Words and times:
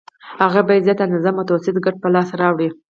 هغه 0.43 0.61
باید 0.67 0.85
زیاته 0.87 1.03
اندازه 1.05 1.29
متوسطه 1.37 1.79
ګټه 1.85 1.99
په 2.03 2.07
لاس 2.13 2.29
راوړي 2.41 2.67